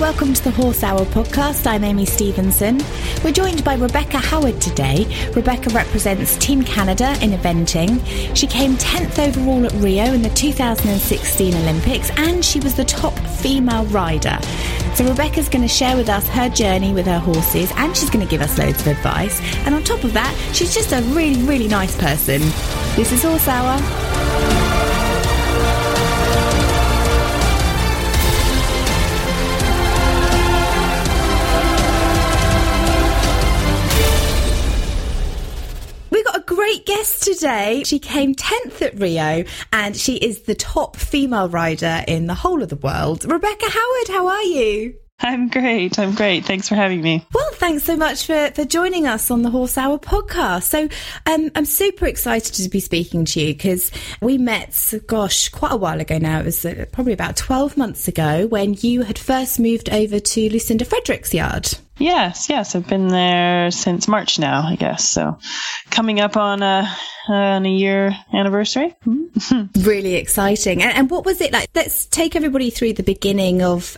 [0.00, 1.66] Welcome to the Horse Hour podcast.
[1.66, 2.80] I'm Amy Stevenson.
[3.24, 5.06] We're joined by Rebecca Howard today.
[5.34, 8.00] Rebecca represents Team Canada in eventing.
[8.36, 13.18] She came 10th overall at Rio in the 2016 Olympics and she was the top
[13.18, 14.38] female rider.
[14.94, 18.24] So, Rebecca's going to share with us her journey with her horses and she's going
[18.24, 19.40] to give us loads of advice.
[19.66, 22.40] And on top of that, she's just a really, really nice person.
[22.94, 24.07] This is Horse Hour.
[37.34, 37.82] Today.
[37.84, 42.62] She came 10th at Rio and she is the top female rider in the whole
[42.62, 43.30] of the world.
[43.30, 44.94] Rebecca Howard, how are you?
[45.20, 45.98] I'm great.
[45.98, 46.44] I'm great.
[46.44, 47.26] Thanks for having me.
[47.34, 50.62] Well, thanks so much for, for joining us on the Horse Hour podcast.
[50.64, 50.88] So,
[51.26, 53.90] um, I'm super excited to be speaking to you because
[54.22, 56.38] we met, gosh, quite a while ago now.
[56.38, 60.50] It was uh, probably about 12 months ago when you had first moved over to
[60.50, 61.68] Lucinda Fredericks Yard.
[61.98, 62.76] Yes, yes.
[62.76, 65.08] I've been there since March now, I guess.
[65.08, 65.36] So,
[65.90, 66.88] coming up on a
[67.28, 68.94] on a year anniversary.
[69.78, 70.82] really exciting.
[70.82, 71.68] And, and what was it like?
[71.74, 73.96] Let's take everybody through the beginning of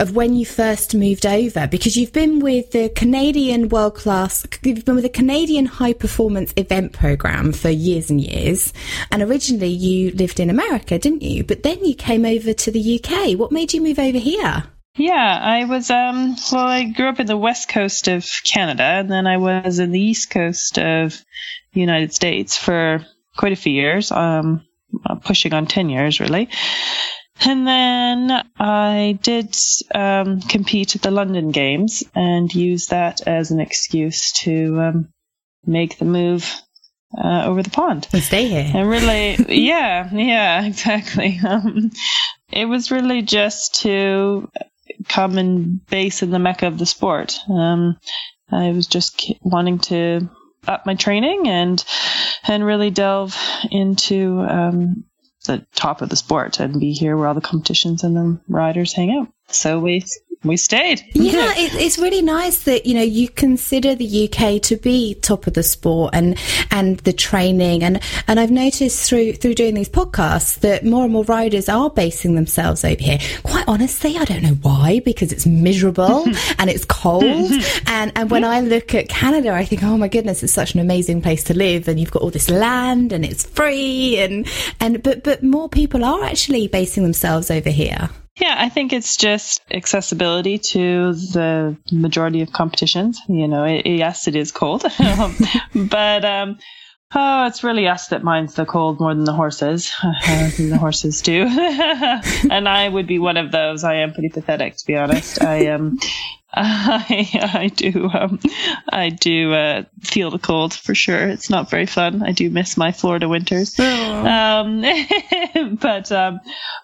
[0.00, 4.84] of when you first moved over because you've been with the Canadian world class, you've
[4.84, 8.72] been with the Canadian high performance event program for years and years.
[9.12, 11.44] And originally you lived in America, didn't you?
[11.44, 13.38] But then you came over to the UK.
[13.38, 14.64] What made you move over here?
[14.96, 19.10] Yeah, I was um well I grew up in the west coast of Canada and
[19.10, 21.22] then I was in the east coast of
[21.72, 23.04] the United States for
[23.36, 24.66] quite a few years, um
[25.24, 26.48] pushing on 10 years really.
[27.44, 29.56] And then I did
[29.94, 35.08] um, compete at the London Games and use that as an excuse to um,
[35.64, 36.54] make the move
[37.16, 38.08] uh, over the pond.
[38.12, 38.70] And stay here.
[38.74, 41.38] And really, yeah, yeah, exactly.
[41.46, 41.90] Um,
[42.52, 44.50] it was really just to
[45.08, 47.38] come and base in the mecca of the sport.
[47.48, 47.96] Um,
[48.50, 50.28] I was just wanting to
[50.66, 51.82] up my training and
[52.46, 53.36] and really delve
[53.70, 55.04] into um,
[55.46, 58.92] the top of the sport and be here where all the competitions and the riders
[58.92, 59.28] hang out.
[59.48, 60.04] So we
[60.42, 61.04] we stayed.
[61.12, 65.46] Yeah, it, it's really nice that you know you consider the UK to be top
[65.46, 66.38] of the sport and
[66.70, 71.12] and the training and and I've noticed through through doing these podcasts that more and
[71.12, 73.18] more riders are basing themselves over here.
[73.42, 76.24] Quite honestly, I don't know why because it's miserable
[76.58, 77.24] and it's cold
[77.86, 80.80] and and when I look at Canada, I think, oh my goodness, it's such an
[80.80, 84.48] amazing place to live and you've got all this land and it's free and
[84.80, 88.08] and but but more people are actually basing themselves over here.
[88.40, 93.20] Yeah, I think it's just accessibility to the majority of competitions.
[93.28, 94.82] You know, it, yes, it is cold,
[95.74, 96.58] but um,
[97.14, 99.92] oh, it's really us that minds the cold more than the horses.
[100.02, 101.42] the horses do,
[102.50, 103.84] and I would be one of those.
[103.84, 105.42] I am pretty pathetic, to be honest.
[105.42, 105.80] I am.
[105.80, 105.98] Um,
[106.52, 108.40] I, I do um,
[108.88, 111.28] I do uh, feel the cold for sure.
[111.28, 112.24] It's not very fun.
[112.24, 113.78] I do miss my Florida winters.
[113.78, 114.80] Um,
[115.80, 116.40] but um,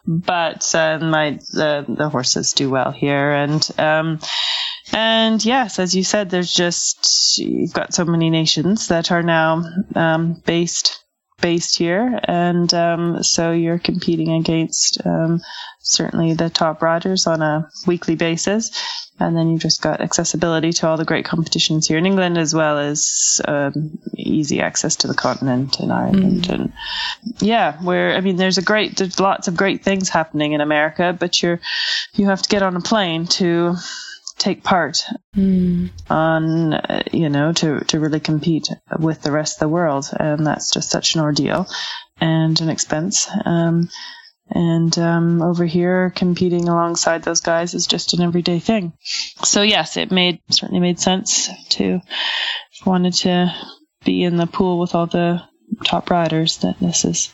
[0.06, 4.20] but uh, my the, the horses do well here, and um,
[4.96, 9.62] and yes, as you said, there's just you've got so many nations that are now
[9.94, 11.04] um, based
[11.38, 15.42] based here, and um, so you're competing against um,
[15.80, 18.70] certainly the top riders on a weekly basis.
[19.18, 22.54] And then you've just got accessibility to all the great competitions here in England, as
[22.54, 26.44] well as um, easy access to the continent in Ireland.
[26.44, 26.54] Mm.
[26.54, 26.72] And
[27.38, 31.14] yeah, where I mean, there's a great, there's lots of great things happening in America,
[31.18, 31.60] but you're
[32.14, 33.76] you have to get on a plane to
[34.38, 35.04] take part
[35.34, 35.90] mm.
[36.10, 38.68] on, uh, you know, to, to really compete
[38.98, 40.08] with the rest of the world.
[40.18, 41.66] And that's just such an ordeal
[42.20, 43.28] and an expense.
[43.44, 43.88] Um,
[44.48, 48.92] and um, over here, competing alongside those guys is just an everyday thing.
[49.42, 52.00] So yes, it made certainly made sense to
[52.84, 53.52] wanted to
[54.04, 55.42] be in the pool with all the
[55.84, 57.32] top riders that this is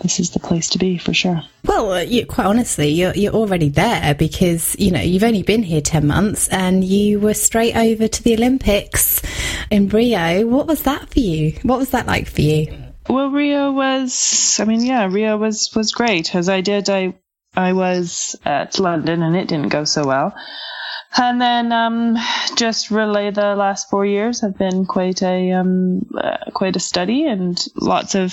[0.00, 1.42] this is the place to be for sure.
[1.64, 5.62] Well, uh, you, quite honestly, you're you're already there because you know you've only been
[5.62, 9.22] here ten months and you were straight over to the Olympics
[9.70, 10.46] in Rio.
[10.46, 11.58] What was that for you?
[11.62, 12.66] What was that like for you?
[13.08, 14.58] Well, Rio was.
[14.60, 16.34] I mean, yeah, Rio was was great.
[16.34, 17.14] As I did, I
[17.54, 20.34] I was at London and it didn't go so well.
[21.16, 22.16] And then um,
[22.56, 27.26] just relay the last four years have been quite a um, uh, quite a study
[27.26, 28.32] and lots of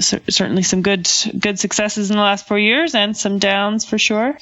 [0.00, 1.08] certainly some good
[1.38, 4.36] good successes in the last four years and some downs for sure.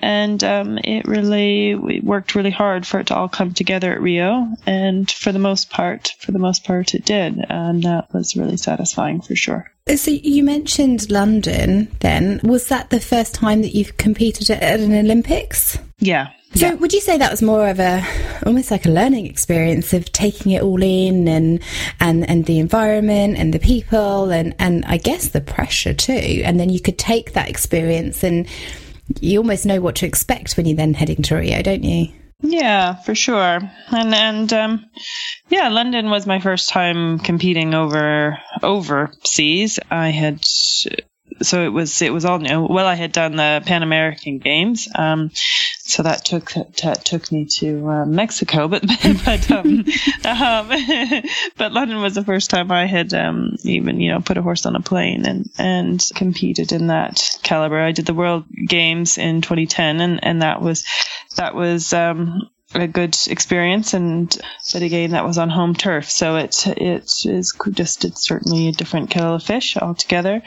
[0.00, 4.00] And um, it really we worked really hard for it to all come together at
[4.00, 8.36] Rio, and for the most part, for the most part, it did, and that was
[8.36, 9.70] really satisfying for sure.
[9.96, 11.88] So you mentioned London.
[12.00, 15.76] Then was that the first time that you've competed at an Olympics?
[15.98, 16.74] Yeah, so yeah.
[16.74, 18.04] would you say that was more of a
[18.46, 21.60] almost like a learning experience of taking it all in and
[22.00, 26.58] and and the environment and the people and and I guess the pressure too and
[26.58, 28.46] then you could take that experience and
[29.20, 32.08] you almost know what to expect when you're then heading to Rio, don't you?
[32.42, 33.60] Yeah, for sure.
[33.90, 34.86] And and um,
[35.48, 39.78] yeah, London was my first time competing over overseas.
[39.90, 40.44] I had
[41.42, 42.66] so it was it was all new.
[42.66, 46.52] Well, I had done the Pan American Games, um, so that took
[46.82, 48.68] that took me to uh, Mexico.
[48.68, 48.82] But
[49.24, 49.84] but um,
[50.24, 51.22] um,
[51.56, 54.66] but London was the first time I had um, even you know put a horse
[54.66, 57.80] on a plane and and competed in that caliber.
[57.80, 60.84] I did the World Games in 2010, and and that was
[61.36, 64.36] that was um, a good experience and
[64.72, 66.10] but again that was on home turf.
[66.10, 70.42] So it it is just it's certainly a different kettle of fish altogether.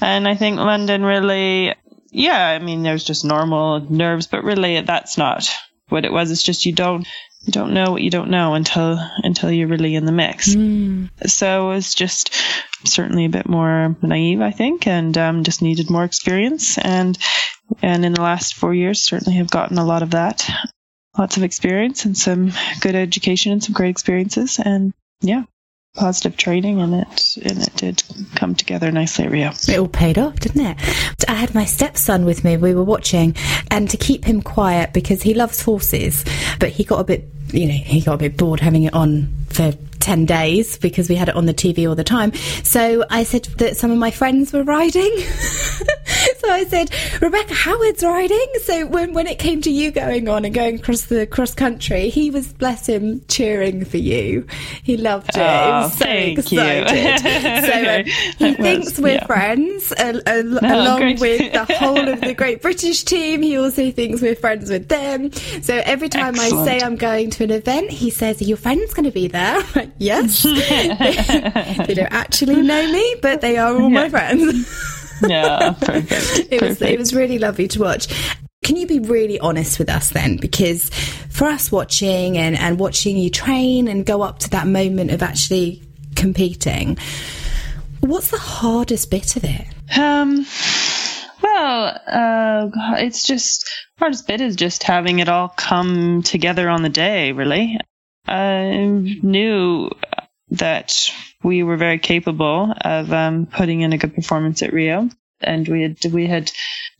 [0.00, 1.74] And i think london really
[2.10, 5.48] yeah i mean there's just normal nerves but really that's not
[5.88, 6.30] what it was.
[6.30, 7.06] It's just you don't
[7.44, 10.54] you don't know what you don't know until until you're really in the mix.
[10.54, 11.08] Mm.
[11.26, 12.34] so it's just
[12.84, 16.78] certainly a bit more naive i think and um, just needed more experience.
[16.78, 17.18] And
[17.82, 20.48] and in the last four years certainly have gotten a lot of that
[21.18, 24.58] lots of experience and some good education and some great experiences.
[24.58, 25.44] And yeah,
[25.94, 28.02] positive training and it and it did
[28.36, 29.50] come together nicely at Rio.
[29.50, 30.76] It all paid off, didn't it?
[31.28, 33.36] I had my stepson with me, we were watching,
[33.70, 36.24] and to keep him quiet because he loves horses,
[36.58, 39.34] but he got a bit you know, he got a bit bored having it on
[39.48, 42.32] for 10 days because we had it on the TV all the time.
[42.62, 45.10] So I said that some of my friends were riding.
[46.48, 46.90] so I said,
[47.20, 48.46] Rebecca Howard's riding.
[48.62, 52.08] So when, when it came to you going on and going across the cross country,
[52.08, 54.46] he was, bless him, cheering for you.
[54.82, 55.40] He loved it.
[55.40, 57.20] Oh, was so excited.
[57.20, 58.04] so um,
[58.38, 59.26] he thinks was, we're yeah.
[59.26, 61.20] friends uh, uh, oh, along great.
[61.20, 63.42] with the whole of the Great British team.
[63.42, 65.30] He also thinks we're friends with them.
[65.60, 66.66] So every time Excellent.
[66.66, 69.28] I say I'm going to an event, he says, Are your friends going to be
[69.28, 69.62] there?
[69.98, 70.42] yes.
[71.86, 74.00] they don't actually know me, but they are all yeah.
[74.00, 75.04] my friends.
[75.26, 76.52] yeah, perfect.
[76.52, 78.08] It was it was really lovely to watch.
[78.64, 80.36] Can you be really honest with us then?
[80.36, 80.90] Because
[81.30, 85.22] for us watching and, and watching you train and go up to that moment of
[85.22, 85.82] actually
[86.16, 86.98] competing,
[88.00, 89.66] what's the hardest bit of it?
[89.96, 90.44] Um,
[91.42, 96.88] well, uh, it's just hardest bit is just having it all come together on the
[96.88, 97.32] day.
[97.32, 97.78] Really,
[98.26, 99.90] I knew
[100.50, 101.10] that
[101.42, 105.08] we were very capable of um, putting in a good performance at Rio,
[105.40, 106.50] and we had we had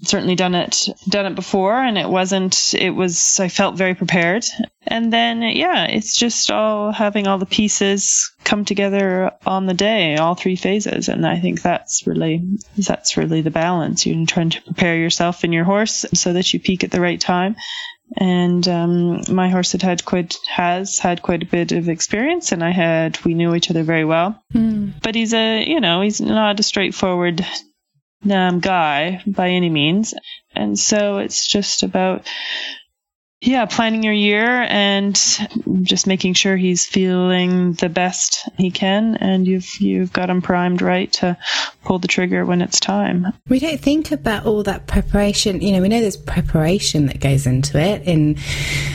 [0.02, 2.74] certainly done it done it before, and it wasn't.
[2.74, 3.40] It was.
[3.40, 4.44] I felt very prepared,
[4.86, 10.16] and then yeah, it's just all having all the pieces come together on the day,
[10.16, 12.42] all three phases, and I think that's really
[12.76, 14.06] that's really the balance.
[14.06, 17.20] You're trying to prepare yourself and your horse so that you peak at the right
[17.20, 17.56] time,
[18.16, 22.64] and um, my horse had had quite has had quite a bit of experience, and
[22.64, 24.42] I had we knew each other very well.
[24.54, 24.94] Mm.
[25.02, 27.44] But he's a you know he's not a straightforward
[28.30, 30.14] um, guy by any means,
[30.54, 32.26] and so it's just about
[33.40, 35.14] yeah, planning your year and
[35.82, 40.82] just making sure he's feeling the best he can, and you've you've got him primed
[40.82, 41.36] right to
[41.84, 43.28] pull the trigger when it's time.
[43.48, 45.60] We don't think about all that preparation.
[45.60, 48.36] You know, we know there's preparation that goes into it in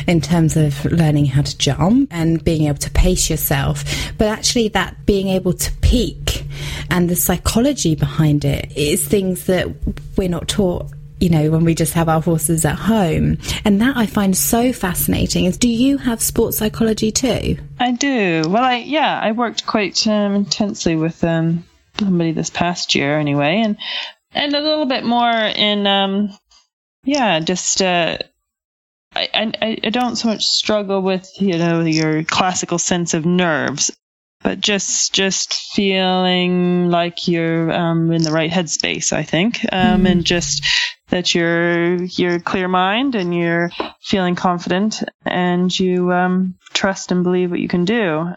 [0.08, 3.86] in terms of learning how to jump and being able to pace yourself,
[4.18, 6.44] but actually that being able to peak
[6.90, 9.70] and the psychology behind it is things that
[10.18, 10.92] we're not taught
[11.24, 13.38] you know, when we just have our horses at home.
[13.64, 15.46] And that I find so fascinating.
[15.46, 17.58] Is do you have sports psychology too?
[17.80, 18.44] I do.
[18.46, 21.64] Well, I yeah, I worked quite um, intensely with um,
[21.98, 23.78] somebody this past year, anyway, and
[24.34, 26.38] and a little bit more in um,
[27.06, 28.18] yeah, just uh,
[29.16, 33.92] I, I I don't so much struggle with you know your classical sense of nerves
[34.44, 40.12] but just just feeling like you're um, in the right headspace, I think, um, mm.
[40.12, 40.66] and just
[41.10, 43.72] that you're you're clear mind and you're
[44.02, 48.28] feeling confident and you um, trust and believe what you can do.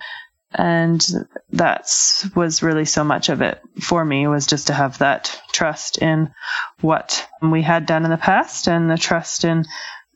[0.52, 1.06] And
[1.50, 5.98] that's was really so much of it for me was just to have that trust
[5.98, 6.32] in
[6.80, 9.66] what we had done in the past and the trust in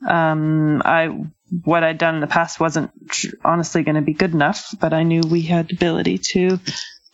[0.06, 1.24] um, I
[1.64, 2.90] what I'd done in the past wasn't
[3.44, 6.58] honestly going to be good enough, but I knew we had the ability to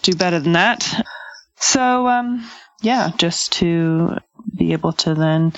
[0.03, 1.07] do better than that.
[1.57, 2.49] So, um,
[2.83, 4.19] yeah, just to
[4.57, 5.53] be able to then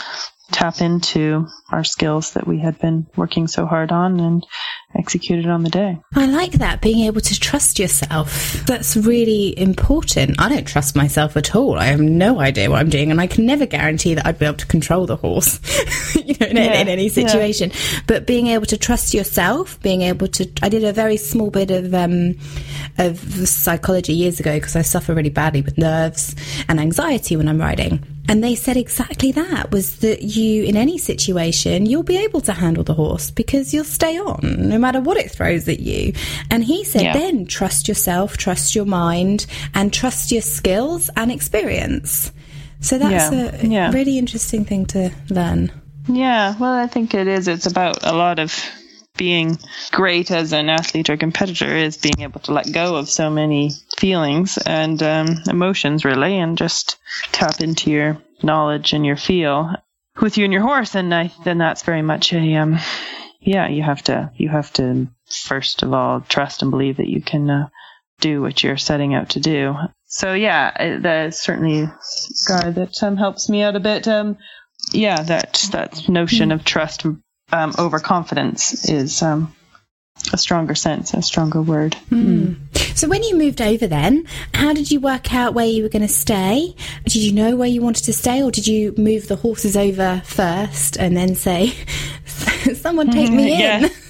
[0.52, 4.46] tap into our skills that we had been working so hard on and
[4.96, 5.98] executed on the day.
[6.14, 8.64] I like that, being able to trust yourself.
[8.66, 10.40] That's really important.
[10.40, 11.78] I don't trust myself at all.
[11.78, 14.46] I have no idea what I'm doing, and I can never guarantee that I'd be
[14.46, 15.60] able to control the horse
[16.14, 17.70] you know, in, yeah, in, any situation.
[17.70, 18.00] Yeah.
[18.06, 21.70] But being able to trust yourself, being able to, I did a very small bit
[21.70, 22.36] of, um,
[22.98, 23.18] of
[23.48, 26.34] psychology years ago because I suffer really badly with nerves
[26.68, 28.04] and anxiety when I'm riding.
[28.30, 32.52] And they said exactly that was that you, in any situation, you'll be able to
[32.52, 36.12] handle the horse because you'll stay on no matter what it throws at you.
[36.50, 37.12] And he said, yeah.
[37.12, 42.30] then trust yourself, trust your mind, and trust your skills and experience.
[42.80, 43.60] So that's yeah.
[43.60, 43.92] a yeah.
[43.92, 45.72] really interesting thing to learn.
[46.06, 47.48] Yeah, well, I think it is.
[47.48, 48.54] It's about a lot of
[49.16, 49.58] being
[49.90, 53.72] great as an athlete or competitor is being able to let go of so many
[53.96, 56.98] feelings and um, emotions, really, and just
[57.32, 59.74] tap into your knowledge and your feel
[60.20, 60.94] with you and your horse.
[60.94, 62.78] And I, then that's very much a, um,
[63.40, 67.20] yeah, you have to, you have to first of all trust and believe that you
[67.20, 67.68] can uh,
[68.20, 69.74] do what you're setting out to do.
[70.06, 71.98] So yeah, that's certainly a
[72.48, 74.08] guy that um, helps me out a bit.
[74.08, 74.38] Um,
[74.92, 79.54] yeah, that that notion of trust um, overconfidence is um,
[80.32, 81.96] a stronger sense, a stronger word.
[82.10, 82.56] Mm.
[82.96, 86.06] So, when you moved over, then how did you work out where you were going
[86.06, 86.74] to stay?
[87.04, 90.22] Did you know where you wanted to stay, or did you move the horses over
[90.24, 91.68] first and then say,
[92.74, 93.90] "Someone take me in"?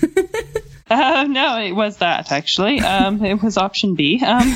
[0.90, 2.80] Uh, no, it was that actually.
[2.80, 4.22] Um, it was option B.
[4.24, 4.54] Um,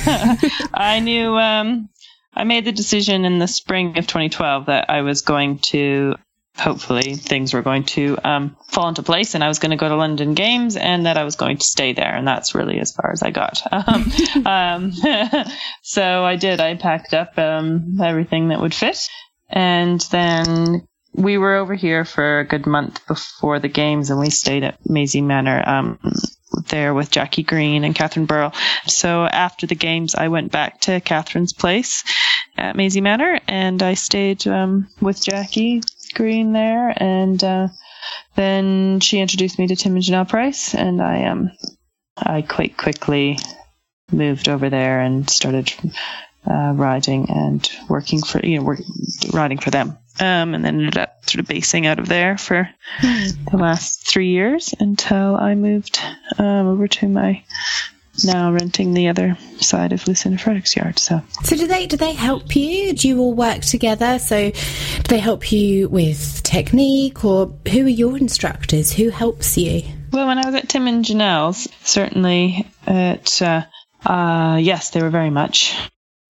[0.73, 1.91] I knew um,
[2.33, 6.15] I made the decision in the spring of 2012 that I was going to
[6.57, 9.89] hopefully things were going to um, fall into place and I was going to go
[9.89, 12.15] to London Games and that I was going to stay there.
[12.15, 13.63] And that's really as far as I got.
[13.73, 14.93] Um, um,
[15.83, 16.61] so I did.
[16.61, 19.09] I packed up um, everything that would fit.
[19.51, 24.31] And then we were over here for a good month before the games and we
[24.31, 25.99] stayed at Maizey Manor um,
[26.69, 28.53] there with Jackie Green and Catherine Burrell.
[28.87, 32.05] So after the games, I went back to Catherine's place
[32.57, 35.83] at Maizey Manor and I stayed um, with Jackie
[36.13, 37.69] Green there, and uh,
[38.35, 41.51] then she introduced me to Tim and Jonelle Price, and I um
[42.17, 43.39] I quite quickly
[44.11, 45.73] moved over there and started
[46.49, 48.81] uh, riding and working for you know work,
[49.33, 49.99] riding for them.
[50.21, 52.69] Um, and then ended up sort of basing out of there for
[53.01, 53.51] mm.
[53.51, 55.99] the last three years until I moved
[56.39, 57.43] um, over to my
[58.25, 60.99] now renting the other side of Lucinda Frederick's yard.
[60.99, 62.93] So, so do they do they help you?
[62.93, 64.19] Do you all work together?
[64.19, 68.93] So, do they help you with technique, or who are your instructors?
[68.93, 69.83] Who helps you?
[70.13, 73.63] Well, when I was at Tim and Jonelle's, certainly at uh,
[74.05, 75.77] uh, yes, they were very much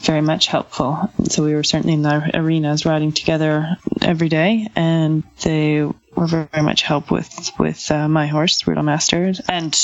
[0.02, 1.11] very much helpful.
[1.25, 6.62] So we were certainly in the arenas riding together every day, and they were very
[6.62, 9.78] much help with with uh, my horse, Riddle Master, and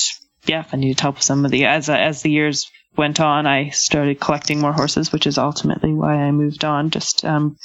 [0.46, 3.46] yeah, if I needed help with some of the as as the years went on,
[3.46, 6.90] I started collecting more horses, which is ultimately why I moved on.
[6.90, 7.56] Just um,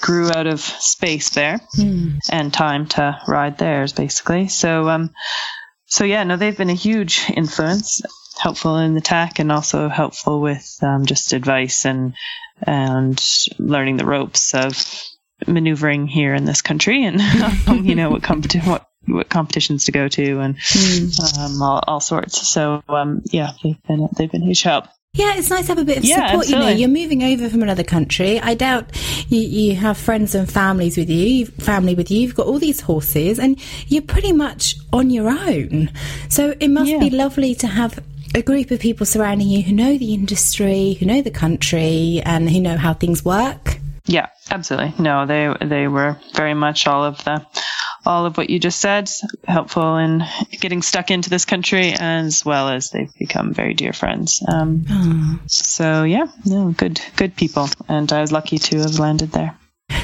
[0.00, 2.18] grew out of space there mm.
[2.30, 4.48] and time to ride theirs, basically.
[4.48, 5.10] So, um,
[5.86, 8.02] so yeah, no, they've been a huge influence,
[8.38, 12.14] helpful in the tack, and also helpful with um, just advice and
[12.62, 13.22] and
[13.58, 14.84] learning the ropes of
[15.46, 17.20] maneuvering here in this country and
[17.86, 21.38] you know what comes to what what competitions to go to and mm.
[21.38, 22.48] um, all, all, sorts.
[22.48, 24.86] So um, yeah, they've been they've been huge help.
[25.14, 26.44] Yeah, it's nice to have a bit of yeah, support.
[26.44, 26.66] Absolutely.
[26.66, 28.38] You know, you're moving over from another country.
[28.40, 28.94] I doubt
[29.28, 32.20] you, you have friends and families with you, family with you.
[32.20, 35.90] You've got all these horses, and you're pretty much on your own.
[36.28, 36.98] So it must yeah.
[36.98, 37.98] be lovely to have
[38.34, 42.48] a group of people surrounding you who know the industry, who know the country, and
[42.48, 43.78] who know how things work.
[44.04, 44.94] Yeah, absolutely.
[45.02, 47.44] No, they they were very much all of the
[48.06, 49.10] all of what you just said,
[49.46, 50.24] helpful in
[50.60, 54.42] getting stuck into this country, as well as they've become very dear friends.
[54.46, 59.56] Um, so yeah, no, good good people, and I was lucky to have landed there.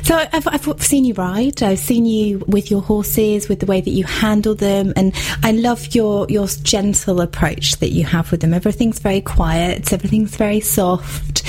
[0.02, 1.62] So I've, I've seen you ride.
[1.62, 5.52] I've seen you with your horses, with the way that you handle them, and I
[5.52, 8.54] love your your gentle approach that you have with them.
[8.54, 9.92] Everything's very quiet.
[9.92, 11.42] Everything's very soft.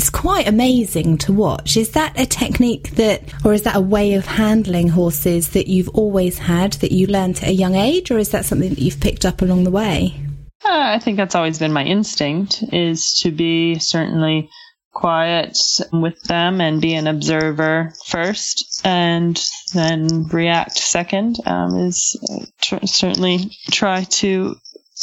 [0.00, 1.76] It's quite amazing to watch.
[1.76, 5.90] Is that a technique that, or is that a way of handling horses that you've
[5.90, 8.98] always had that you learned at a young age, or is that something that you've
[8.98, 10.18] picked up along the way?
[10.64, 14.48] Uh, I think that's always been my instinct is to be certainly
[14.90, 15.58] quiet
[15.92, 19.38] with them and be an observer first and
[19.74, 24.56] then react second um, is uh, tr- certainly try to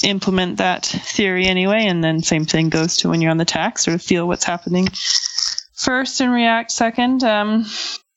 [0.04, 3.78] implement that theory anyway and then same thing goes to when you're on the tack
[3.80, 4.88] sort of feel what's happening
[5.74, 7.66] first and react second um,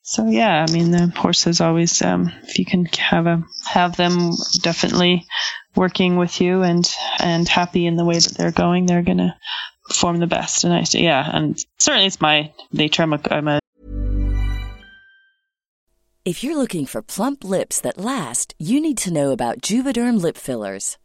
[0.01, 4.31] so yeah i mean the horses always um, if you can have a have them
[4.61, 5.25] definitely
[5.75, 9.35] working with you and and happy in the way that they're going they're gonna
[9.91, 10.63] perform the best.
[10.63, 13.03] And I, say, yeah, and certainly it's my nature.
[13.03, 13.59] I'm a, I'm a
[16.23, 20.37] if you're looking for plump lips that last, you need to know about Juvederm lip
[20.37, 20.97] fillers.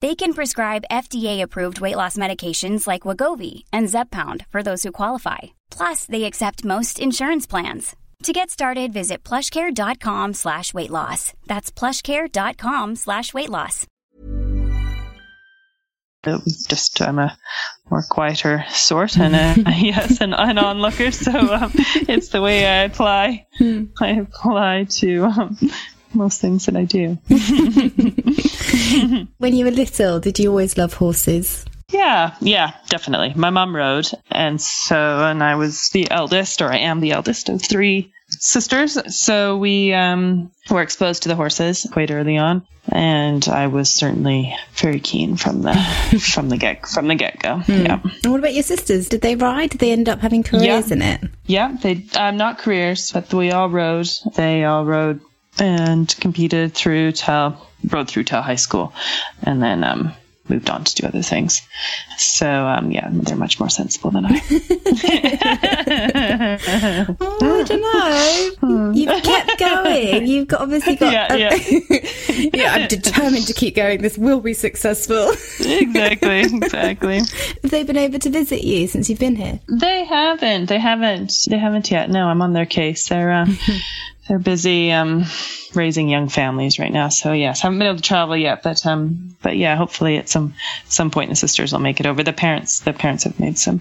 [0.00, 5.38] They can prescribe FDA-approved weight loss medications like Wegovy and Zepbound for those who qualify.
[5.70, 7.96] Plus, they accept most insurance plans.
[8.24, 11.32] To get started, visit plushcare.com slash weight loss.
[11.46, 13.86] That's plushcare.com slash weight loss.
[16.24, 17.36] just I'm a
[17.90, 22.82] more quieter sort and a, yes an, an onlooker so um, it's the way I
[22.82, 23.46] apply
[24.00, 25.56] I apply to um,
[26.14, 27.18] most things that I do.
[29.38, 31.64] when you were little, did you always love horses?
[31.90, 33.32] Yeah, yeah, definitely.
[33.34, 37.48] My mom rode, and so, and I was the eldest, or I am the eldest
[37.48, 38.98] of three sisters.
[39.18, 44.54] So we um, were exposed to the horses quite early on, and I was certainly
[44.74, 45.74] very keen from the
[46.20, 47.56] from the get from the get go.
[47.60, 47.86] Mm.
[47.86, 48.00] Yeah.
[48.22, 49.08] And what about your sisters?
[49.08, 49.70] Did they ride?
[49.70, 50.94] Did they end up having careers yeah.
[50.94, 51.20] in it?
[51.46, 54.10] Yeah, they um, not careers, but we all rode.
[54.34, 55.20] They all rode
[55.58, 57.56] and competed through till
[57.90, 58.92] rode through till high school,
[59.42, 60.12] and then um,
[60.48, 61.62] moved on to do other things.
[62.16, 64.30] So um, yeah, they're much more sensible than I.
[67.20, 68.50] oh, I don't know.
[68.92, 70.26] You've kept going.
[70.26, 71.12] You've got obviously got.
[71.12, 71.56] Yeah, yeah.
[72.54, 74.02] yeah, I'm determined to keep going.
[74.02, 75.30] This will be successful.
[75.60, 77.18] exactly, exactly.
[77.18, 79.60] Have they been able to visit you since you've been here?
[79.68, 80.66] They haven't.
[80.66, 81.32] They haven't.
[81.48, 82.10] They haven't yet.
[82.10, 83.08] No, I'm on their case.
[83.08, 83.32] They're.
[83.32, 83.46] Uh,
[84.28, 85.24] they're busy um,
[85.74, 87.08] raising young families right now.
[87.08, 90.54] So yes, haven't been able to travel yet, but um, but yeah, hopefully at some
[90.88, 92.22] some point the sisters will make it over.
[92.22, 93.80] The parents the parents have made some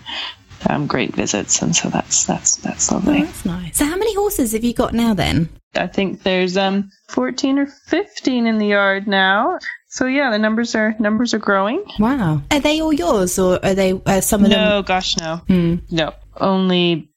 [0.69, 3.23] um, great visits, and so that's that's that's Oh, lovely.
[3.23, 3.77] that's nice.
[3.77, 5.49] So, how many horses have you got now then?
[5.75, 9.59] I think there's um 14 or 15 in the yard now.
[9.89, 11.83] So yeah, the numbers are numbers are growing.
[11.99, 12.41] Wow.
[12.51, 14.59] Are they all yours or are they uh, some of them?
[14.59, 15.75] No, gosh, no, Hmm.
[15.91, 16.13] no.
[16.35, 17.09] Only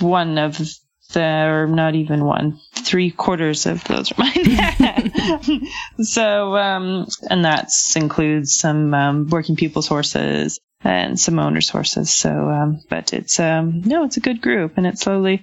[0.00, 0.60] one of
[1.12, 5.66] the, or not even one, three quarters of those are mine.
[6.02, 12.14] so, um, and that includes some um, working people's horses and some owners' horses.
[12.14, 15.42] So, um, but it's um, no, it's a good group, and it's slowly,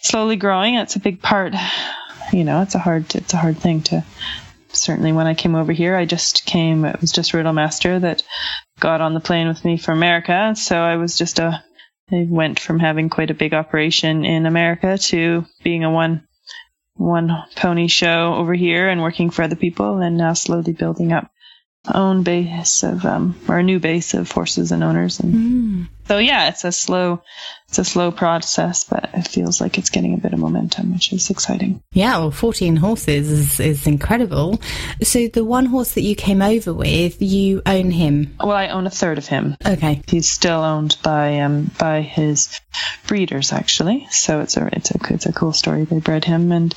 [0.00, 0.74] slowly growing.
[0.74, 1.54] It's a big part.
[2.32, 4.04] You know, it's a hard, it's a hard thing to.
[4.72, 6.84] Certainly, when I came over here, I just came.
[6.84, 8.22] It was just Riddle Master that
[8.78, 10.54] got on the plane with me for America.
[10.54, 11.64] So I was just a
[12.10, 16.26] I went from having quite a big operation in America to being a one
[16.94, 21.30] one pony show over here and working for other people and now slowly building up
[21.94, 25.82] own base of um or a new base of horses and owners and Hmm.
[26.08, 27.22] so yeah it's a slow
[27.68, 31.12] it's a slow process but it feels like it's getting a bit of momentum which
[31.12, 34.60] is exciting Yeah, well, 14 horses is, is incredible.
[35.02, 38.34] So, the one horse that you came over with, you own him.
[38.40, 40.02] well i own a third of him Okay.
[40.06, 42.60] he's still owned by um by his
[43.06, 46.74] breeders actually so it's a it's a it's a cool story they bred him and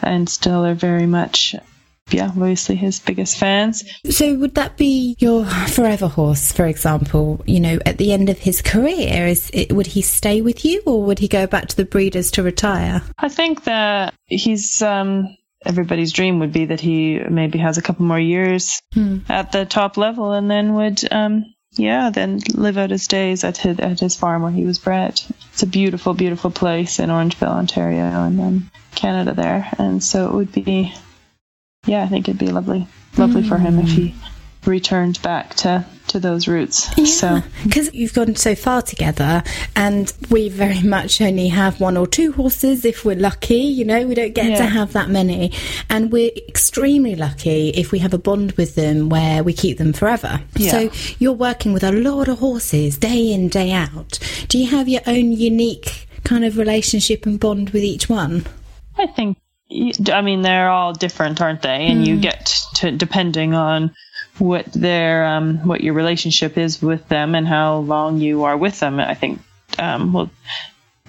[0.00, 1.54] and still are very much
[2.12, 7.42] yeah obviously his biggest fans So, would that be your forever horse, for example?
[7.46, 10.82] You know, at the end of his career, is it, would he stay with you
[10.86, 13.02] or would he go back to the breeders to retire?
[13.18, 18.04] i think that he's um everybody's dream would be that he maybe has a couple
[18.04, 18.80] more years
[19.28, 21.44] at the top level and then would um
[21.76, 25.20] yeah then live out his days at his at his farm where he was bred
[25.52, 30.34] it's a beautiful beautiful place in orangeville ontario and um canada there and so it
[30.34, 30.92] would be
[31.86, 32.86] yeah i think it'd be lovely
[33.18, 34.66] lovely for him if he mm.
[34.66, 39.42] returned back to to those roots so Because you've gone so far together,
[39.76, 44.06] and we very much only have one or two horses if we're lucky, you know,
[44.06, 45.52] we don't get to have that many.
[45.88, 49.92] And we're extremely lucky if we have a bond with them where we keep them
[49.92, 50.42] forever.
[50.56, 50.70] Yeah.
[50.70, 54.18] So you're working with a lot of horses day in, day out.
[54.48, 58.44] Do you have your own unique kind of relationship and bond with each one?
[58.98, 59.38] I think,
[60.12, 61.86] I mean, they're all different, aren't they?
[61.86, 63.94] And you get to, depending on
[64.38, 68.80] what their, um, what your relationship is with them and how long you are with
[68.80, 69.40] them, I think,
[69.78, 70.30] um, well,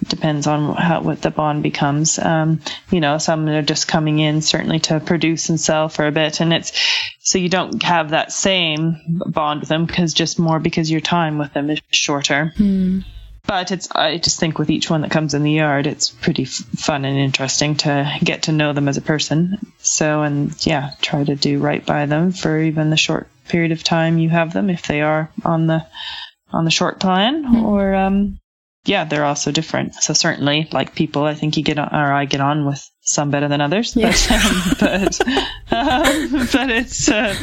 [0.08, 2.18] depends on how, what the bond becomes.
[2.18, 6.12] Um, you know, some are just coming in certainly to produce and sell for a
[6.12, 6.40] bit.
[6.40, 6.72] And it's,
[7.20, 11.38] so you don't have that same bond with them because just more because your time
[11.38, 12.52] with them is shorter
[13.46, 16.44] but it's I just think with each one that comes in the yard, it's pretty
[16.44, 19.58] f- fun and interesting to get to know them as a person.
[19.78, 23.84] So and yeah, try to do right by them for even the short period of
[23.84, 25.86] time you have them, if they are on the
[26.50, 28.38] on the short plan, or um,
[28.84, 29.94] yeah, they're also different.
[29.94, 33.30] So certainly, like people, I think you get on, or I get on with some
[33.30, 35.20] better than others, but um, but
[35.70, 37.34] um, but it's uh,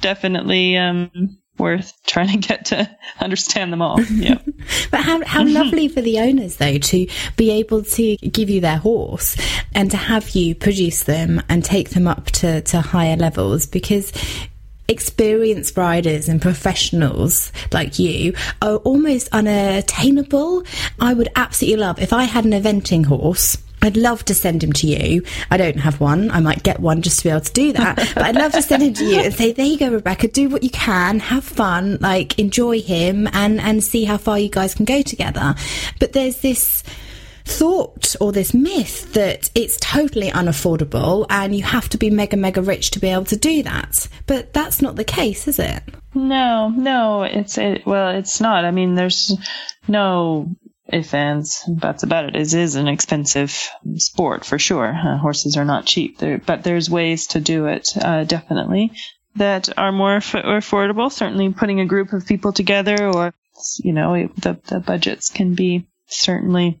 [0.00, 4.00] definitely um, worth trying to get to understand them all.
[4.02, 4.38] Yeah.
[4.90, 5.54] But how, how mm-hmm.
[5.54, 9.36] lovely for the owners, though, to be able to give you their horse
[9.72, 14.12] and to have you produce them and take them up to, to higher levels because
[14.88, 20.64] experienced riders and professionals like you are almost unattainable.
[20.98, 23.56] I would absolutely love if I had an eventing horse.
[23.82, 25.22] I'd love to send him to you.
[25.50, 26.30] I don't have one.
[26.30, 27.96] I might get one just to be able to do that.
[28.14, 30.48] but I'd love to send him to you and say, there you go, Rebecca, do
[30.48, 34.74] what you can, have fun, like enjoy him and, and see how far you guys
[34.74, 35.54] can go together.
[35.98, 36.82] But there's this
[37.44, 42.62] thought or this myth that it's totally unaffordable and you have to be mega, mega
[42.62, 44.08] rich to be able to do that.
[44.26, 45.82] But that's not the case, is it?
[46.14, 47.86] No, no, it's it.
[47.86, 48.64] Well, it's not.
[48.64, 49.36] I mean, there's
[49.88, 50.54] no
[50.92, 52.36] ifs, ands, buts about it.
[52.36, 54.88] It is an expensive sport for sure.
[54.88, 57.88] Uh, horses are not cheap, there, but there's ways to do it.
[57.96, 58.92] Uh, definitely
[59.36, 61.10] that are more aff- affordable.
[61.10, 63.34] Certainly, putting a group of people together, or
[63.78, 66.80] you know, the the budgets can be certainly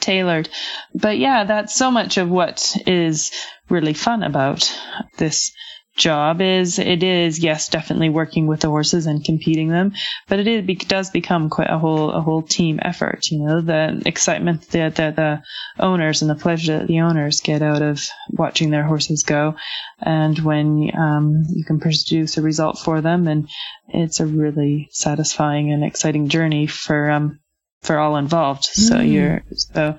[0.00, 0.48] tailored.
[0.94, 3.32] But yeah, that's so much of what is
[3.68, 4.72] really fun about
[5.16, 5.52] this
[5.98, 9.92] job is it is yes definitely working with the horses and competing them
[10.28, 13.60] but it is, be, does become quite a whole a whole team effort you know
[13.60, 15.42] the excitement that the, the
[15.78, 19.54] owners and the pleasure that the owners get out of watching their horses go.
[20.00, 23.48] And when um, you can produce a result for them and
[23.88, 27.40] it's a really satisfying and exciting journey for um
[27.82, 28.64] for all involved.
[28.64, 29.98] So you're so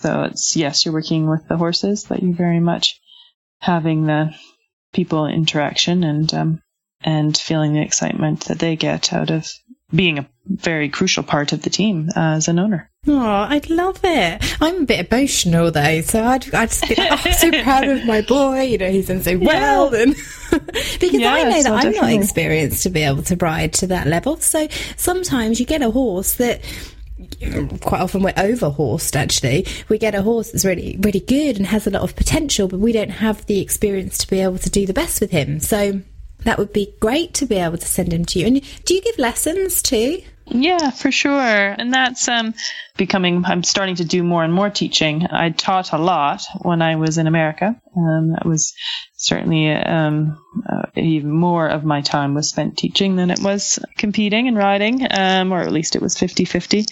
[0.00, 3.00] so it's yes you're working with the horses but you're very much
[3.58, 4.34] having the
[4.96, 6.62] people interaction and um,
[7.02, 9.46] and feeling the excitement that they get out of
[9.94, 12.90] being a very crucial part of the team uh, as an owner.
[13.06, 14.42] Oh, I'd love it.
[14.60, 17.86] I'm a bit emotional though, so I'd, I'd just be like, oh, I'm so proud
[17.86, 18.62] of my boy.
[18.62, 20.16] You know, he's done so well, and
[20.50, 23.86] because Yeah, I know that so I'm not experienced to be able to ride to
[23.88, 24.38] that level.
[24.38, 26.62] So sometimes you get a horse that
[27.80, 29.66] quite often we're over horsed actually.
[29.88, 32.80] We get a horse that's really really good and has a lot of potential but
[32.80, 35.60] we don't have the experience to be able to do the best with him.
[35.60, 36.00] So
[36.44, 38.46] that would be great to be able to send him to you.
[38.46, 41.34] And do you give lessons too Yeah, for sure.
[41.36, 42.54] And that's um,
[42.96, 45.26] becoming, I'm starting to do more and more teaching.
[45.26, 47.80] I taught a lot when I was in America.
[47.96, 48.72] Um, that was
[49.16, 54.46] certainly um, uh, even more of my time was spent teaching than it was competing
[54.46, 56.86] and riding, um, or at least it was 50 50.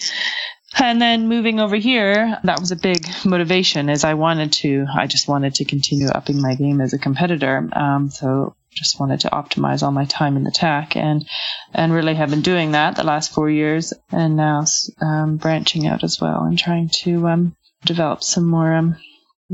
[0.77, 5.07] And then moving over here, that was a big motivation as I wanted to, I
[5.07, 7.69] just wanted to continue upping my game as a competitor.
[7.71, 11.25] Um, so just wanted to optimize all my time in the tack and,
[11.73, 14.65] and really have been doing that the last four years and now,
[15.01, 18.95] um, branching out as well and trying to, um, develop some more, um,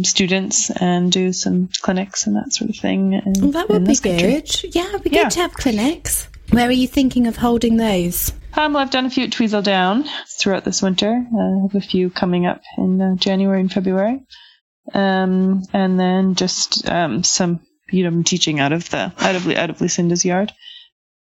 [0.03, 3.13] students and do some clinics and that sort of thing.
[3.13, 4.17] In, that would be country.
[4.41, 5.23] good yeah it'd be Yeah.
[5.23, 9.05] good to have clinics where are you thinking of holding those Um, well, I've done
[9.05, 10.07] a few at Tweseldown
[10.39, 11.09] throughout this winter.
[11.33, 14.21] Uh, I have a few coming up in uh, January and February.
[14.93, 19.69] Um, and then just um, some, you know, teaching out of the out of out
[19.69, 20.51] of Lucinda's yard,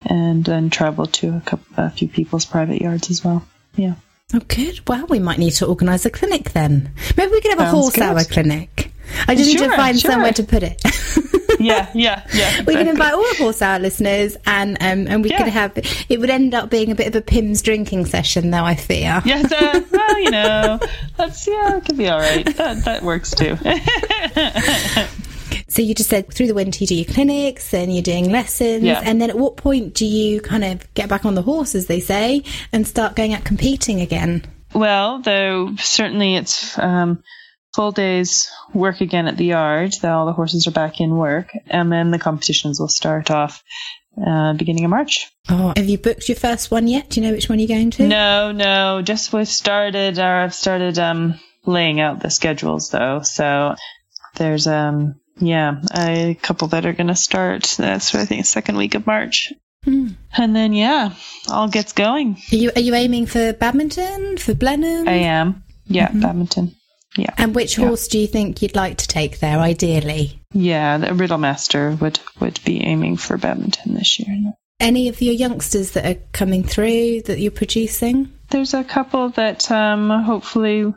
[0.07, 3.47] and then travel to a couple, a few people's private yards as well.
[3.77, 3.95] Yeah.
[4.33, 4.81] Oh, good.
[4.89, 6.93] Well, we might need to organise a clinic then.
[7.17, 8.05] Maybe we could have a Sounds horse good.
[8.05, 8.93] hour clinic.
[9.27, 10.13] I just need to find sure.
[10.13, 10.81] somewhere to put it.
[11.59, 12.63] Yeah, yeah, yeah.
[12.67, 15.37] we can invite all the horse hour listeners, and um, and we Yeah.
[15.45, 15.73] could have.
[16.09, 18.65] It would end up being a bit of a Pimm's drinking session, though.
[18.65, 19.21] I fear.
[19.27, 20.81] Yes, uh, well, you know,
[21.19, 22.47] that's yeah, it could be all right.
[22.57, 23.59] That that works too.
[25.71, 28.83] So you just said through the winter you do your clinics, and you're doing lessons,
[28.85, 29.01] Yeah.
[29.05, 31.87] and then at what point do you kind of get back on the horse, as
[31.87, 34.45] they say, and start going out competing again?
[34.75, 37.23] Well, though certainly it's um,
[37.75, 39.95] full days work again at the yard.
[40.03, 43.63] That all the horses are back in work, and then the competitions will start off
[44.27, 45.31] uh, beginning of March.
[45.49, 47.11] Oh, have you booked your first one yet?
[47.11, 48.09] Do you know which one you're going to?
[48.09, 50.19] No, no, just we've started.
[50.19, 53.21] Or I've started um, laying out the schedules though.
[53.23, 53.77] So
[54.37, 57.75] there's um yeah a couple that are going to start.
[57.79, 59.53] That's I think second week of March.
[59.87, 60.17] And
[60.55, 61.15] then yeah,
[61.51, 62.37] all gets going.
[62.53, 65.09] Are you are you aiming for Badminton for Blenheim?
[65.09, 65.65] I am.
[65.87, 66.75] Yeah, Badminton.
[67.17, 67.35] Yeah.
[67.39, 67.87] and which Yeah.
[67.89, 70.41] horse do you think you'd like to take there, ideally?
[70.53, 74.37] Yeah, the Riddlemaster would would be aiming for Badminton this year.
[74.79, 78.31] Any of your youngsters that are coming through that you're producing?
[78.51, 80.93] There's a couple that um, hopefully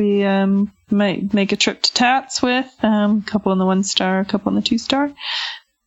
[0.00, 2.66] we um, might make a trip to Tats with.
[2.82, 5.12] Um, a couple in the one star, a couple in the two star,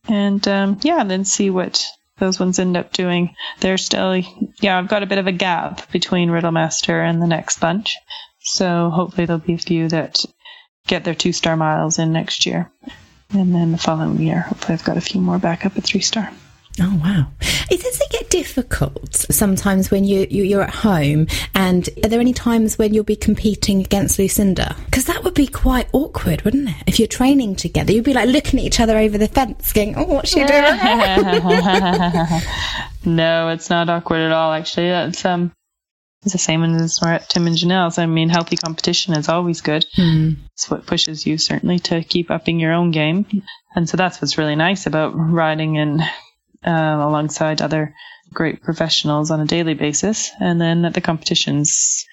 [0.08, 1.84] and um, yeah, and then see what
[2.18, 3.34] those ones end up doing.
[3.58, 4.16] They're still
[4.60, 7.96] yeah, I've got a bit of a gap between Riddlemaster and the next bunch,
[8.38, 10.24] so hopefully there'll be a few that
[10.86, 12.70] get their two star miles in next year.
[13.30, 16.00] And then the following year, hopefully, I've got a few more back up at three
[16.00, 16.30] star.
[16.80, 17.28] Oh wow!
[17.70, 21.28] It does it get difficult sometimes when you, you you're at home?
[21.54, 24.74] And are there any times when you'll be competing against Lucinda?
[24.86, 26.76] Because that would be quite awkward, wouldn't it?
[26.86, 29.94] If you're training together, you'd be like looking at each other over the fence, going,
[29.96, 30.48] "Oh, what's she doing?"
[33.04, 34.52] no, it's not awkward at all.
[34.52, 35.52] Actually, it's um,
[36.24, 37.98] it's the same as we're at Tim and Jonelle's.
[37.98, 39.86] I mean, healthy competition is always good.
[40.54, 43.26] It's what pushes you certainly to keep upping your own game,
[43.76, 46.02] and so that's what's really nice about riding and
[46.66, 47.94] uh, alongside other
[48.32, 50.30] great professionals on a daily basis.
[50.40, 52.04] And then at the competitions,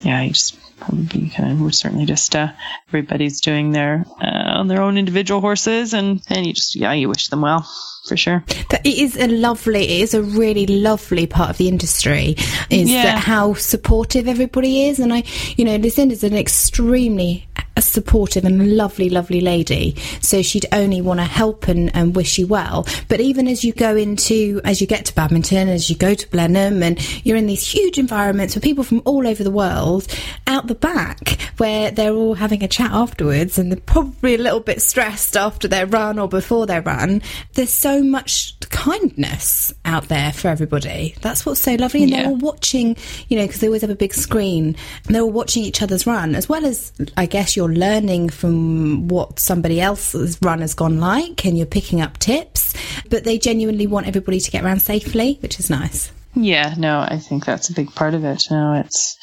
[0.00, 2.48] yeah, you just probably kind of we're certainly just uh,
[2.88, 7.08] everybody's doing their uh, on their own individual horses, and and you just yeah, you
[7.08, 7.66] wish them well
[8.06, 8.44] for sure.
[8.68, 12.34] But it is a lovely, it is a really lovely part of the industry.
[12.68, 13.04] Is Yeah.
[13.04, 14.98] that how supportive everybody is?
[14.98, 15.22] And I,
[15.56, 17.46] you know, Lucinda's an extremely
[17.80, 19.96] supportive and lovely, lovely lady.
[20.20, 22.86] So she'd only want to help and, and wish you well.
[23.08, 26.30] But even as you go into, as you get to Badminton, as you go to
[26.30, 30.06] Blenheim, and you're in these huge environments with people from all over the world,
[30.46, 34.60] out the back where they're all having a chat afterwards, and they're probably a little
[34.60, 37.22] bit stressed after their run or before their run.
[37.54, 41.14] There's so much kindness out there for everybody.
[41.20, 42.04] That's what's so lovely.
[42.04, 42.96] And they're all watching,
[43.28, 46.06] you know, because they always have a big screen, and they're all watching each other's
[46.06, 51.00] run, as well as, I guess, you're learning from what somebody else's run has gone
[51.00, 52.74] like, and you're picking up tips.
[53.08, 56.12] But they genuinely want everybody to get around safely, which is nice.
[56.34, 58.44] Yeah, no, I think that's a big part of it.
[58.50, 59.16] No, it's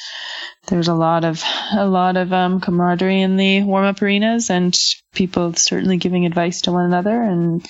[0.68, 4.78] there's a lot of a lot of um, camaraderie in the warm up arenas, and
[5.14, 7.68] people certainly giving advice to one another and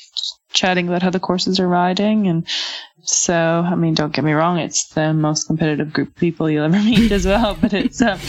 [0.54, 2.28] chatting about how the courses are riding.
[2.28, 2.48] And
[3.04, 6.66] so, I mean, don't get me wrong, it's the most competitive group of people you'll
[6.66, 7.58] ever meet as well.
[7.60, 8.20] But it's uh,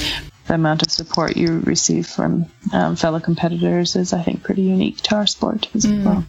[0.47, 4.99] the amount of support you receive from um, fellow competitors is, I think, pretty unique
[5.03, 6.05] to our sport as mm.
[6.05, 6.25] well.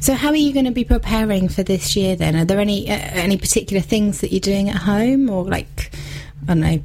[0.00, 2.16] So, how are you going to be preparing for this year?
[2.16, 5.92] Then, are there any uh, any particular things that you're doing at home, or like
[6.42, 6.82] I don't know,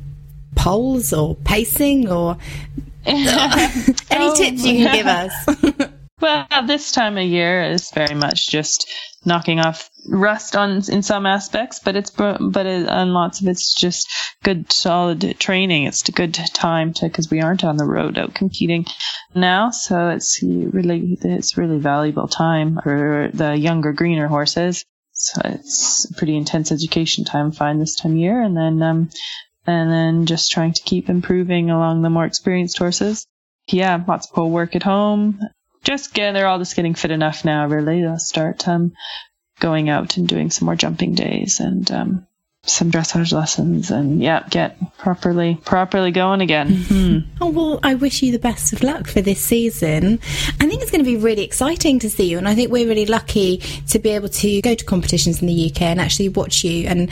[0.55, 2.37] poles or pacing, or
[3.05, 5.89] any oh, tips you can give us?
[6.21, 8.89] well, this time of year is very much just
[9.25, 13.73] knocking off rust on in some aspects, but it's but it, on lots of it's
[13.73, 14.09] just
[14.43, 15.83] good solid training.
[15.83, 18.85] It's a good time to because we aren't on the road out competing
[19.35, 24.85] now, so it's really it's really valuable time for the younger greener horses.
[25.11, 29.09] So it's pretty intense education time fine this time of year, and then um
[29.67, 33.27] and then just trying to keep improving along the more experienced horses.
[33.67, 35.39] Yeah, lots of pole work at home,
[35.83, 38.01] just get they're all just getting fit enough now really.
[38.01, 38.93] To start um,
[39.59, 42.27] going out and doing some more jumping days and um,
[42.63, 46.69] some dressage lessons and yeah get properly properly going again.
[46.69, 47.29] Mm-hmm.
[47.41, 50.19] oh well i wish you the best of luck for this season.
[50.59, 52.87] I think it's going to be really exciting to see you and i think we're
[52.87, 56.63] really lucky to be able to go to competitions in the uk and actually watch
[56.63, 56.85] you.
[56.87, 57.09] And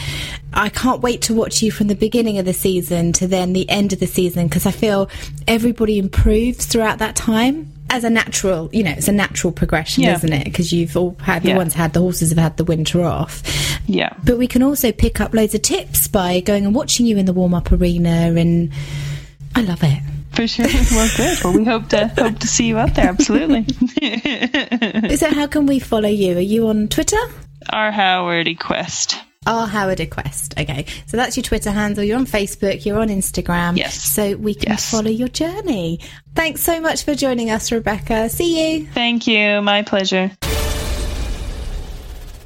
[0.53, 3.69] i can't wait to watch you from the beginning of the season to then the
[3.69, 5.09] end of the season because i feel
[5.47, 10.15] everybody improves throughout that time as a natural, you know, it's a natural progression, yeah.
[10.15, 10.43] isn't it?
[10.43, 11.57] Because you've all had the yeah.
[11.57, 13.43] ones had the horses have had the winter off.
[13.85, 14.13] Yeah.
[14.23, 17.25] But we can also pick up loads of tips by going and watching you in
[17.25, 18.71] the warm up arena, and
[19.55, 20.03] I love it.
[20.33, 20.67] For sure.
[20.91, 21.43] Well, good.
[21.43, 23.07] Well, we hope to hope to see you out there.
[23.07, 23.65] Absolutely.
[25.15, 26.37] so, how can we follow you?
[26.37, 27.17] Are you on Twitter?
[27.69, 29.17] R Howard Quest.
[29.47, 30.53] R Howard Quest.
[30.59, 32.03] Okay, so that's your Twitter handle.
[32.03, 32.85] You're on Facebook.
[32.85, 33.77] You're on Instagram.
[33.77, 34.01] Yes.
[34.01, 34.91] So we can yes.
[34.91, 35.99] follow your journey.
[36.35, 38.29] Thanks so much for joining us, Rebecca.
[38.29, 38.87] See you.
[38.87, 39.61] Thank you.
[39.61, 40.31] My pleasure.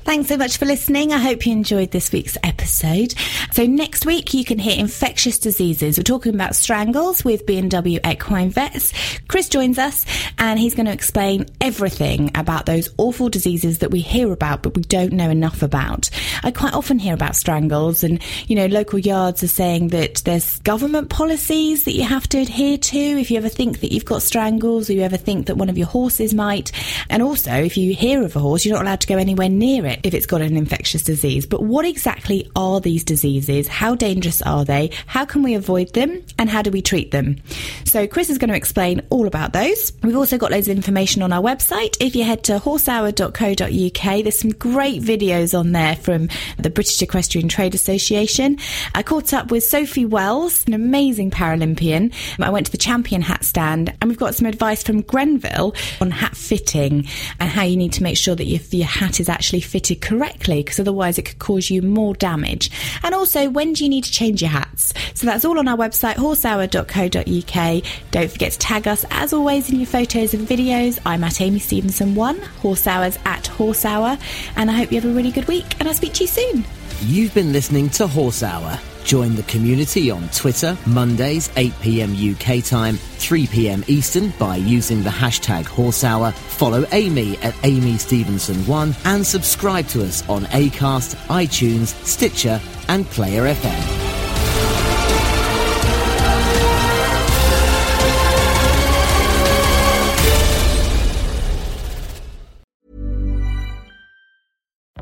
[0.03, 1.13] Thanks so much for listening.
[1.13, 3.13] I hope you enjoyed this week's episode.
[3.51, 5.97] So next week you can hear infectious diseases.
[5.97, 8.93] We're talking about strangles with B&W Equine Vets.
[9.27, 10.05] Chris joins us
[10.39, 14.75] and he's going to explain everything about those awful diseases that we hear about but
[14.75, 16.09] we don't know enough about.
[16.43, 20.59] I quite often hear about strangles and, you know, local yards are saying that there's
[20.59, 24.23] government policies that you have to adhere to if you ever think that you've got
[24.23, 26.71] strangles or you ever think that one of your horses might.
[27.07, 29.85] And also, if you hear of a horse, you're not allowed to go anywhere near
[29.85, 31.45] it it if it's got an infectious disease.
[31.45, 33.67] But what exactly are these diseases?
[33.67, 34.91] How dangerous are they?
[35.05, 36.23] How can we avoid them?
[36.39, 37.37] And how do we treat them?
[37.85, 39.91] So Chris is going to explain all about those.
[40.01, 41.97] We've also got loads of information on our website.
[41.99, 47.49] If you head to horsehour.co.uk, there's some great videos on there from the British Equestrian
[47.49, 48.57] Trade Association.
[48.95, 52.13] I caught up with Sophie Wells, an amazing Paralympian.
[52.39, 56.11] I went to the champion hat stand and we've got some advice from Grenville on
[56.11, 57.07] hat fitting
[57.39, 60.61] and how you need to make sure that your, hat is actually fitted fitted correctly
[60.61, 62.69] because otherwise it could cause you more damage.
[63.03, 64.93] And also, when do you need to change your hats?
[65.15, 67.83] So that's all on our website, horsehour.co.uk.
[68.11, 70.99] Don't forget to tag us as always in your photos and videos.
[71.03, 74.19] I'm at Amy Stevenson1, Horse Hours at Horse Hour,
[74.55, 76.63] and I hope you have a really good week and I'll speak to you soon.
[77.01, 78.79] You've been listening to Horse Hour.
[79.03, 85.03] Join the community on Twitter, Mondays, 8 pm UK time, 3 pm Eastern by using
[85.03, 86.31] the hashtag Horsehour.
[86.31, 93.53] Follow Amy at Amy Stevenson1 and subscribe to us on Acast, iTunes, Stitcher, and Player
[93.53, 94.10] FM.